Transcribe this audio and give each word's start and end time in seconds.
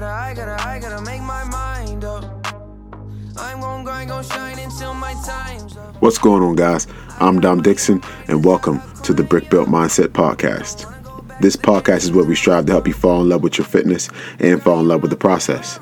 gotta, 0.00 0.12
I 0.12 0.34
gotta, 0.34 0.68
I 0.68 0.78
gotta 0.78 1.02
make 1.02 1.22
my 1.22 1.42
mind 1.44 2.04
up. 2.04 2.24
I'm 3.36 3.60
gon' 3.60 3.82
grind, 3.82 4.10
gon' 4.10 4.22
shine 4.22 4.58
until 4.58 4.94
my 4.94 5.12
time's 5.24 5.76
up. 5.76 6.00
What's 6.00 6.18
going 6.18 6.42
on, 6.42 6.54
guys? 6.54 6.86
I'm 7.18 7.40
Dom 7.40 7.62
Dixon, 7.62 8.00
and 8.28 8.44
welcome 8.44 8.80
to 9.02 9.12
the 9.12 9.24
Brick 9.24 9.50
Built 9.50 9.68
Mindset 9.68 10.08
Podcast. 10.08 10.86
This 11.40 11.56
podcast 11.56 12.04
is 12.04 12.12
where 12.12 12.24
we 12.24 12.36
strive 12.36 12.66
to 12.66 12.72
help 12.72 12.86
you 12.86 12.92
fall 12.92 13.22
in 13.22 13.28
love 13.28 13.42
with 13.42 13.58
your 13.58 13.64
fitness 13.64 14.08
and 14.38 14.62
fall 14.62 14.78
in 14.78 14.86
love 14.86 15.02
with 15.02 15.10
the 15.10 15.16
process. 15.16 15.80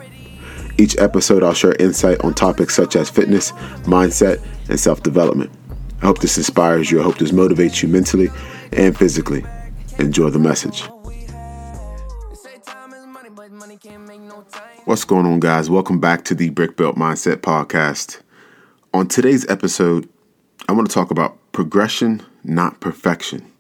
Each 0.79 0.97
episode, 0.97 1.43
I'll 1.43 1.53
share 1.53 1.75
insight 1.75 2.23
on 2.25 2.33
topics 2.33 2.75
such 2.75 2.97
as 2.97 3.11
fitness, 3.11 3.53
mindset, 3.85 4.43
and 4.71 4.81
self 4.81 5.03
development. 5.03 5.51
I 6.01 6.07
hope 6.07 6.21
this 6.21 6.39
inspires 6.39 6.91
you. 6.91 7.01
I 7.01 7.05
hope 7.05 7.19
this 7.19 7.33
motivates 7.33 7.83
you 7.83 7.89
mentally 7.91 8.29
and 8.73 8.97
physically. 8.97 9.45
Enjoy 9.99 10.31
the 10.31 10.39
message. 10.39 10.89
What's 14.87 15.05
going 15.05 15.27
on, 15.27 15.41
guys? 15.41 15.69
Welcome 15.69 15.99
back 15.99 16.23
to 16.27 16.35
the 16.37 16.51
Brick 16.51 16.77
Built 16.77 16.95
Mindset 16.95 17.39
Podcast. 17.39 18.21
On 18.95 19.09
today's 19.09 19.45
episode, 19.49 20.09
I 20.69 20.73
want 20.75 20.89
to 20.89 20.95
talk 20.95 21.11
about 21.11 21.39
progression, 21.51 22.23
not 22.45 22.79
perfection. 22.79 23.51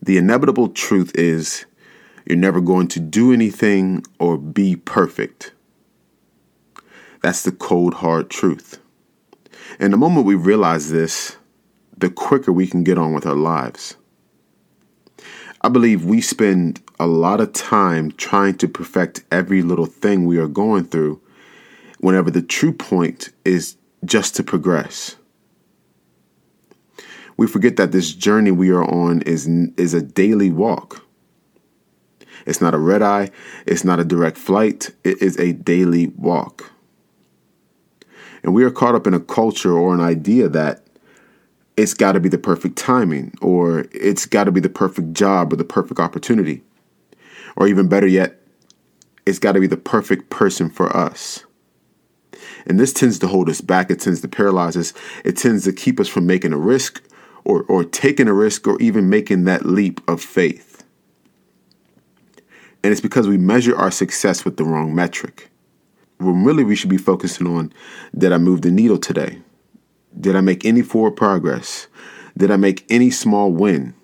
The 0.00 0.18
inevitable 0.18 0.68
truth 0.68 1.10
is 1.16 1.66
you're 2.26 2.38
never 2.38 2.60
going 2.60 2.86
to 2.86 3.00
do 3.00 3.32
anything 3.32 4.04
or 4.20 4.38
be 4.38 4.76
perfect. 4.76 5.52
That's 7.20 7.42
the 7.42 7.50
cold, 7.50 7.94
hard 7.94 8.30
truth. 8.30 8.78
And 9.80 9.92
the 9.92 9.96
moment 9.96 10.26
we 10.26 10.36
realize 10.36 10.90
this, 10.90 11.38
the 11.98 12.08
quicker 12.08 12.52
we 12.52 12.68
can 12.68 12.84
get 12.84 12.98
on 12.98 13.14
with 13.14 13.26
our 13.26 13.34
lives. 13.34 13.96
I 15.62 15.68
believe 15.68 16.04
we 16.04 16.20
spend 16.20 16.80
a 16.98 17.06
lot 17.06 17.40
of 17.40 17.52
time 17.52 18.12
trying 18.12 18.56
to 18.58 18.68
perfect 18.68 19.24
every 19.30 19.62
little 19.62 19.86
thing 19.86 20.24
we 20.24 20.38
are 20.38 20.48
going 20.48 20.84
through, 20.84 21.20
whenever 21.98 22.30
the 22.30 22.42
true 22.42 22.72
point 22.72 23.30
is 23.44 23.76
just 24.04 24.36
to 24.36 24.42
progress. 24.42 25.16
We 27.36 27.46
forget 27.46 27.76
that 27.76 27.92
this 27.92 28.12
journey 28.12 28.50
we 28.50 28.70
are 28.70 28.84
on 28.84 29.22
is, 29.22 29.46
is 29.76 29.92
a 29.92 30.02
daily 30.02 30.50
walk. 30.50 31.04
It's 32.46 32.60
not 32.60 32.74
a 32.74 32.78
red 32.78 33.02
eye, 33.02 33.30
it's 33.66 33.84
not 33.84 34.00
a 34.00 34.04
direct 34.04 34.38
flight, 34.38 34.90
it 35.04 35.20
is 35.20 35.38
a 35.38 35.52
daily 35.52 36.08
walk. 36.16 36.72
And 38.42 38.54
we 38.54 38.64
are 38.64 38.70
caught 38.70 38.94
up 38.94 39.06
in 39.06 39.12
a 39.12 39.20
culture 39.20 39.76
or 39.76 39.92
an 39.92 40.00
idea 40.00 40.48
that 40.48 40.86
it's 41.80 41.94
got 41.94 42.12
to 42.12 42.20
be 42.20 42.28
the 42.28 42.36
perfect 42.36 42.76
timing, 42.76 43.32
or 43.40 43.86
it's 43.90 44.26
got 44.26 44.44
to 44.44 44.52
be 44.52 44.60
the 44.60 44.68
perfect 44.68 45.14
job 45.14 45.50
or 45.50 45.56
the 45.56 45.64
perfect 45.64 45.98
opportunity. 45.98 46.62
Or 47.56 47.66
even 47.66 47.88
better 47.88 48.06
yet, 48.06 48.38
it's 49.24 49.38
got 49.38 49.52
to 49.52 49.60
be 49.60 49.66
the 49.66 49.78
perfect 49.78 50.28
person 50.28 50.68
for 50.68 50.94
us. 50.94 51.46
And 52.66 52.78
this 52.78 52.92
tends 52.92 53.18
to 53.20 53.28
hold 53.28 53.48
us 53.48 53.62
back, 53.62 53.90
it 53.90 53.98
tends 53.98 54.20
to 54.20 54.28
paralyze 54.28 54.76
us, 54.76 54.92
it 55.24 55.38
tends 55.38 55.64
to 55.64 55.72
keep 55.72 55.98
us 55.98 56.08
from 56.08 56.26
making 56.26 56.52
a 56.52 56.58
risk 56.58 57.02
or, 57.44 57.62
or 57.62 57.82
taking 57.82 58.28
a 58.28 58.34
risk 58.34 58.68
or 58.68 58.78
even 58.82 59.08
making 59.08 59.44
that 59.44 59.64
leap 59.64 60.02
of 60.06 60.20
faith. 60.20 60.84
And 62.84 62.92
it's 62.92 63.00
because 63.00 63.26
we 63.26 63.38
measure 63.38 63.74
our 63.74 63.90
success 63.90 64.44
with 64.44 64.58
the 64.58 64.64
wrong 64.64 64.94
metric. 64.94 65.50
When 66.18 66.44
really 66.44 66.64
we 66.64 66.76
should 66.76 66.90
be 66.90 66.98
focusing 66.98 67.46
on 67.46 67.72
did 68.16 68.34
I 68.34 68.38
move 68.38 68.60
the 68.60 68.70
needle 68.70 68.98
today? 68.98 69.40
Did 70.20 70.36
I 70.36 70.42
make 70.42 70.64
any 70.64 70.82
forward 70.82 71.16
progress? 71.16 71.86
Did 72.36 72.50
I 72.50 72.56
make 72.56 72.84
any 72.90 73.10
small 73.10 73.50
win? 73.50 73.94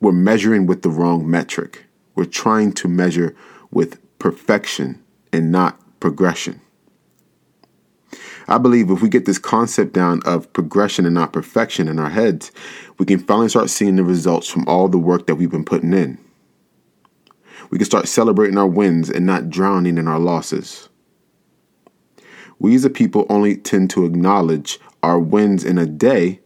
We're 0.00 0.12
measuring 0.12 0.66
with 0.66 0.82
the 0.82 0.90
wrong 0.90 1.28
metric. 1.28 1.86
We're 2.14 2.26
trying 2.26 2.72
to 2.74 2.88
measure 2.88 3.34
with 3.70 3.98
perfection 4.18 5.02
and 5.32 5.50
not 5.50 5.80
progression. 6.00 6.60
I 8.48 8.58
believe 8.58 8.90
if 8.90 9.02
we 9.02 9.08
get 9.08 9.24
this 9.24 9.38
concept 9.38 9.92
down 9.92 10.20
of 10.24 10.52
progression 10.52 11.06
and 11.06 11.14
not 11.14 11.32
perfection 11.32 11.88
in 11.88 11.98
our 11.98 12.10
heads, 12.10 12.52
we 12.98 13.06
can 13.06 13.18
finally 13.18 13.48
start 13.48 13.70
seeing 13.70 13.96
the 13.96 14.04
results 14.04 14.48
from 14.48 14.68
all 14.68 14.88
the 14.88 14.98
work 14.98 15.26
that 15.26 15.34
we've 15.36 15.50
been 15.50 15.64
putting 15.64 15.92
in. 15.92 16.18
We 17.70 17.78
can 17.78 17.86
start 17.86 18.06
celebrating 18.06 18.58
our 18.58 18.66
wins 18.66 19.10
and 19.10 19.26
not 19.26 19.50
drowning 19.50 19.98
in 19.98 20.06
our 20.06 20.20
losses. 20.20 20.88
We 22.58 22.74
as 22.74 22.84
a 22.84 22.90
people 22.90 23.26
only 23.28 23.56
tend 23.56 23.90
to 23.90 24.04
acknowledge 24.04 24.78
our 25.02 25.18
wins 25.18 25.64
in 25.64 25.78
a 25.78 25.86
day, 25.86 26.40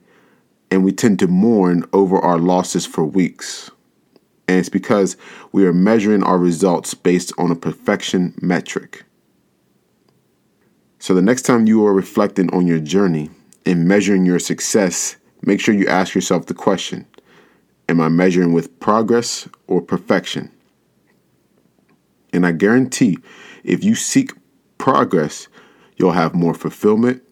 and 0.70 0.84
we 0.84 0.92
tend 0.92 1.18
to 1.20 1.26
mourn 1.26 1.84
over 1.92 2.18
our 2.18 2.38
losses 2.38 2.86
for 2.86 3.04
weeks. 3.04 3.70
And 4.48 4.58
it's 4.58 4.68
because 4.68 5.16
we 5.52 5.64
are 5.66 5.72
measuring 5.72 6.22
our 6.22 6.38
results 6.38 6.94
based 6.94 7.32
on 7.38 7.50
a 7.50 7.56
perfection 7.56 8.34
metric. 8.42 9.04
So 10.98 11.14
the 11.14 11.22
next 11.22 11.42
time 11.42 11.66
you 11.66 11.86
are 11.86 11.94
reflecting 11.94 12.52
on 12.52 12.66
your 12.66 12.80
journey 12.80 13.30
and 13.64 13.86
measuring 13.86 14.26
your 14.26 14.38
success, 14.38 15.16
make 15.42 15.60
sure 15.60 15.74
you 15.74 15.86
ask 15.86 16.14
yourself 16.14 16.46
the 16.46 16.54
question 16.54 17.06
Am 17.88 18.00
I 18.00 18.08
measuring 18.08 18.52
with 18.52 18.78
progress 18.80 19.48
or 19.66 19.80
perfection? 19.80 20.50
And 22.32 22.46
I 22.46 22.52
guarantee 22.52 23.18
if 23.64 23.82
you 23.82 23.94
seek 23.94 24.32
progress, 24.78 25.48
you'll 26.00 26.12
have 26.12 26.34
more 26.34 26.54
fulfillment, 26.54 27.22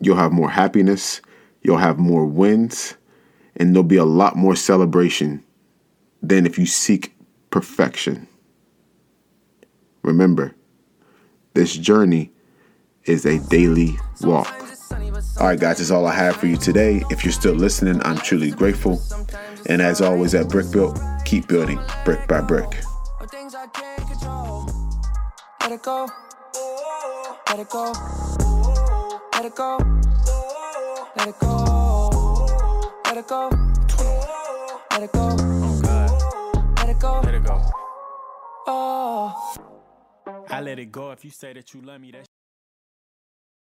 you'll 0.00 0.16
have 0.16 0.32
more 0.32 0.50
happiness, 0.50 1.20
you'll 1.62 1.76
have 1.76 2.00
more 2.00 2.26
wins, 2.26 2.96
and 3.54 3.72
there'll 3.72 3.84
be 3.84 3.96
a 3.96 4.04
lot 4.04 4.34
more 4.34 4.56
celebration 4.56 5.44
than 6.20 6.44
if 6.44 6.58
you 6.58 6.66
seek 6.66 7.14
perfection. 7.50 8.26
Remember, 10.02 10.52
this 11.54 11.76
journey 11.76 12.32
is 13.04 13.24
a 13.24 13.38
daily 13.48 13.96
walk. 14.22 14.52
All 15.38 15.46
right, 15.46 15.60
guys, 15.60 15.78
that's 15.78 15.92
all 15.92 16.04
I 16.04 16.14
have 16.14 16.34
for 16.34 16.48
you 16.48 16.56
today. 16.56 17.04
If 17.08 17.24
you're 17.24 17.30
still 17.30 17.54
listening, 17.54 18.02
I'm 18.04 18.18
truly 18.18 18.50
grateful. 18.50 19.00
And 19.66 19.80
as 19.80 20.00
always 20.00 20.34
at 20.34 20.48
Brick 20.48 20.72
Built, 20.72 20.98
keep 21.24 21.46
building 21.46 21.78
brick 22.04 22.26
by 22.26 22.40
brick. 22.40 22.82
Let 27.52 27.60
it 27.60 27.68
go. 27.68 27.92
Let 29.34 29.44
it 29.44 29.54
go. 29.54 29.76
Let 31.14 31.28
it 31.28 31.38
go. 31.38 32.08
Let 33.04 33.18
it 33.18 33.28
go. 33.28 33.50
Let 34.90 35.02
it 35.02 35.12
go. 35.12 35.36
Oh 35.38 35.80
God. 35.82 36.10
Let 36.78 36.88
it 36.88 36.98
go. 36.98 37.20
Let 37.20 37.34
it 37.34 37.44
go. 37.44 37.62
Oh. 38.66 39.54
I 40.48 40.62
let 40.62 40.78
it 40.78 40.90
go 40.90 41.10
if 41.10 41.26
you 41.26 41.30
say 41.30 41.52
that 41.52 41.74
you 41.74 41.82
love 41.82 42.00
me. 42.00 42.12
That 42.12 42.26